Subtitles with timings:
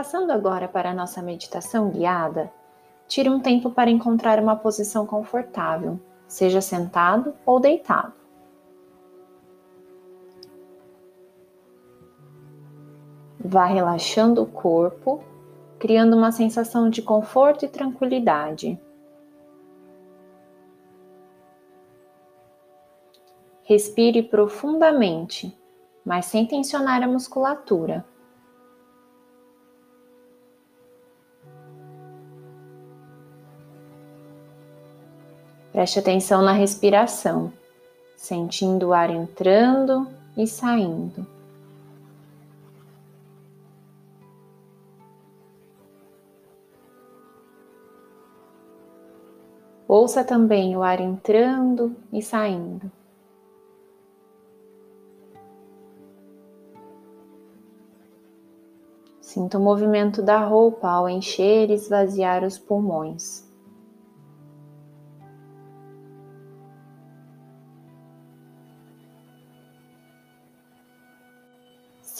[0.00, 2.50] Passando agora para a nossa meditação guiada,
[3.06, 8.14] tire um tempo para encontrar uma posição confortável, seja sentado ou deitado.
[13.38, 15.22] Vá relaxando o corpo,
[15.78, 18.80] criando uma sensação de conforto e tranquilidade.
[23.64, 25.54] Respire profundamente,
[26.02, 28.02] mas sem tensionar a musculatura.
[35.80, 37.50] Preste atenção na respiração,
[38.14, 41.26] sentindo o ar entrando e saindo.
[49.88, 52.92] Ouça também o ar entrando e saindo.
[59.18, 63.49] Sinta o movimento da roupa ao encher e esvaziar os pulmões.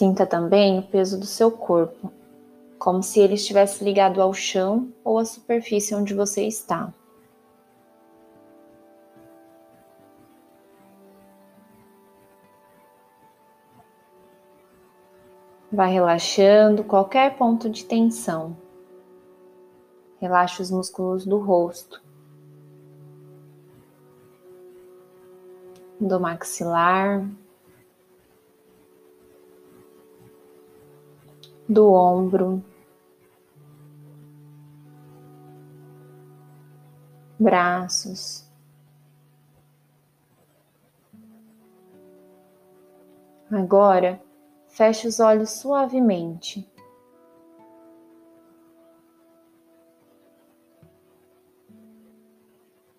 [0.00, 2.10] Sinta também o peso do seu corpo,
[2.78, 6.90] como se ele estivesse ligado ao chão ou à superfície onde você está.
[15.70, 18.56] Vai relaxando qualquer ponto de tensão.
[20.18, 22.02] Relaxe os músculos do rosto,
[26.00, 27.28] do maxilar,
[31.70, 32.64] do ombro,
[37.38, 38.44] braços.
[43.48, 44.20] Agora,
[44.66, 46.69] feche os olhos suavemente.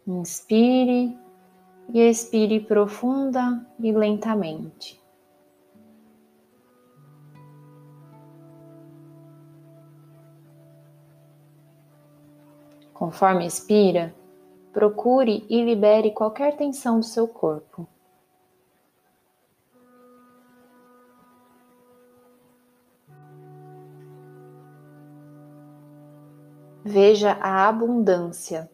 [0.07, 1.19] Inspire
[1.93, 5.00] e expire profunda e lentamente.
[13.01, 14.13] Conforme expira,
[14.71, 17.87] procure e libere qualquer tensão do seu corpo.
[26.85, 28.69] Veja a abundância.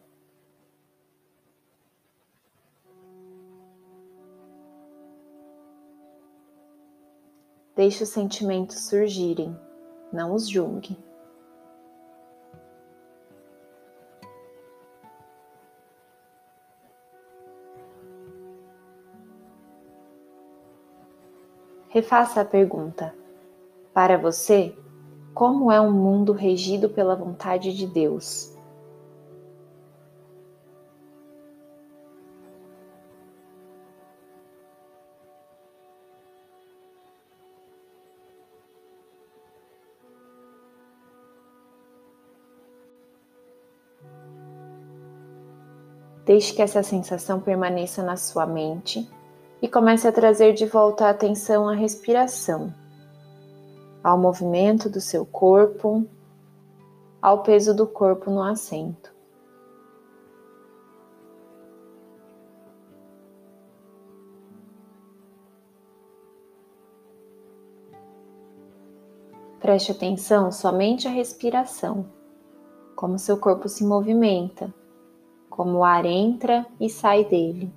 [7.74, 9.58] Deixe os sentimentos surgirem,
[10.12, 11.07] não os julgue.
[21.98, 23.12] Refaça a pergunta:
[23.92, 24.72] Para você,
[25.34, 28.56] como é um mundo regido pela vontade de Deus?
[46.24, 49.17] Deixe que essa sensação permaneça na sua mente
[49.60, 52.72] e comece a trazer de volta a atenção à respiração,
[54.02, 56.06] ao movimento do seu corpo,
[57.20, 59.12] ao peso do corpo no assento.
[69.60, 72.06] Preste atenção somente à respiração,
[72.94, 74.72] como seu corpo se movimenta,
[75.50, 77.70] como o ar entra e sai dele.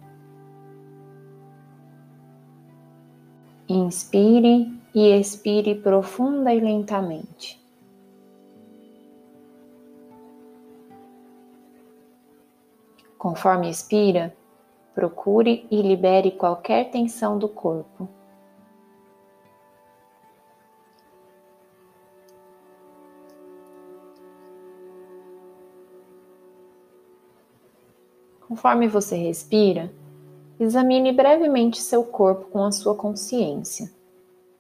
[3.91, 7.62] Inspire e expire profunda e lentamente.
[13.18, 14.34] Conforme expira,
[14.96, 18.08] procure e libere qualquer tensão do corpo.
[28.47, 29.91] Conforme você respira,
[30.61, 33.91] Examine brevemente seu corpo com a sua consciência,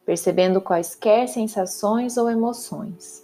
[0.03, 3.23] percebendo quaisquer sensações ou emoções.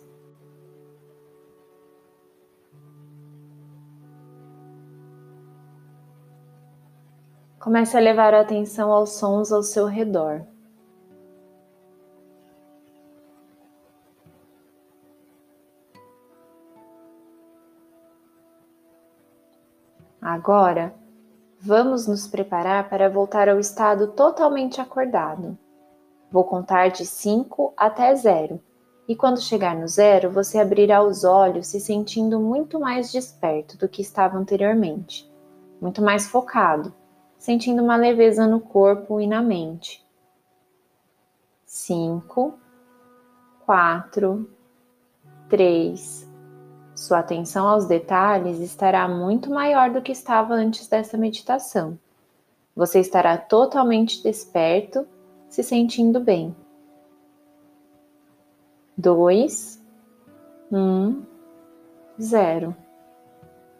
[7.59, 10.45] Comece a levar a atenção aos sons ao seu redor.
[20.21, 20.93] Agora,
[21.59, 25.57] Vamos nos preparar para voltar ao estado totalmente acordado.
[26.31, 28.61] Vou contar de 5 até 0
[29.07, 33.87] E quando chegar no zero, você abrirá os olhos se sentindo muito mais desperto do
[33.87, 35.31] que estava anteriormente,
[35.81, 36.93] muito mais focado,
[37.37, 40.05] sentindo uma leveza no corpo e na mente.
[41.65, 42.59] Cinco,
[43.65, 44.49] quatro,
[45.49, 46.26] três.
[47.07, 51.97] Sua atenção aos detalhes estará muito maior do que estava antes dessa meditação.
[52.75, 55.07] Você estará totalmente desperto,
[55.47, 56.53] se sentindo bem
[58.97, 59.81] dois,
[60.69, 61.23] um,
[62.21, 62.75] zero.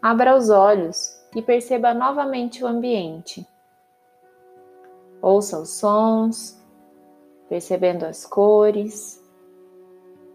[0.00, 3.46] Abra os olhos e perceba novamente o ambiente.
[5.20, 6.58] Ouça os sons,
[7.46, 9.22] percebendo as cores,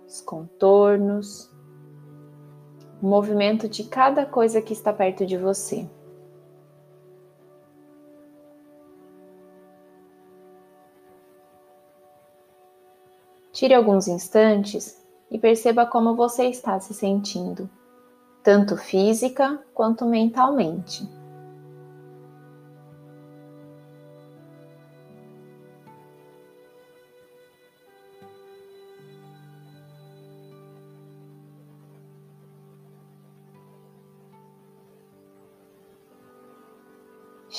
[0.08, 1.52] os contornos,
[3.04, 5.86] o movimento de cada coisa que está perto de você.
[13.52, 17.70] Tire alguns instantes e perceba como você está se sentindo,
[18.42, 21.06] tanto física quanto mentalmente.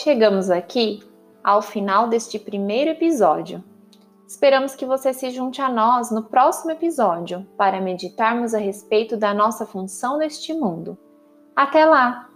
[0.04, 1.02] Chegamos aqui
[1.42, 3.64] ao final deste primeiro episódio.
[4.28, 9.32] Esperamos que você se junte a nós no próximo episódio para meditarmos a respeito da
[9.32, 10.98] nossa função neste mundo.
[11.56, 12.28] Até lá!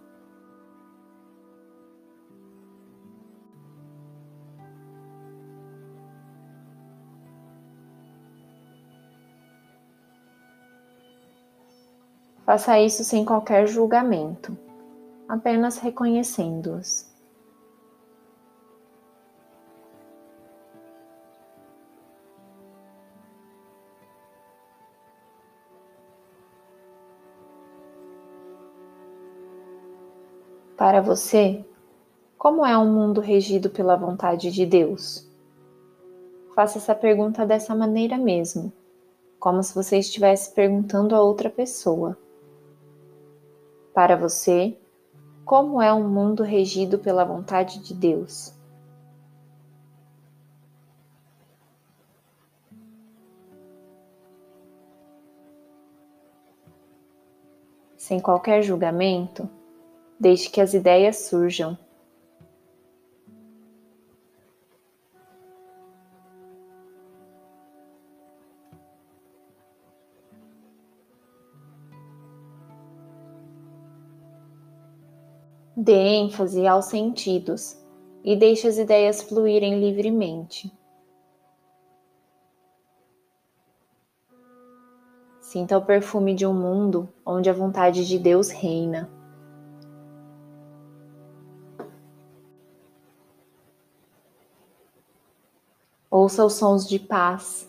[12.46, 14.56] Faça isso sem qualquer julgamento,
[15.28, 17.07] apenas reconhecendo-os.
[30.78, 31.64] Para você,
[32.38, 35.28] como é um mundo regido pela vontade de Deus?
[36.54, 38.72] Faça essa pergunta dessa maneira mesmo,
[39.40, 42.16] como se você estivesse perguntando a outra pessoa.
[43.92, 44.78] Para você,
[45.44, 48.54] como é um mundo regido pela vontade de Deus?
[57.96, 59.57] Sem qualquer julgamento,
[60.20, 61.78] Deixe que as ideias surjam.
[75.76, 77.80] Dê ênfase aos sentidos
[78.24, 80.76] e deixe as ideias fluírem livremente.
[85.40, 89.17] Sinta o perfume de um mundo onde a vontade de Deus reina.
[96.10, 97.67] Ouça os sons de paz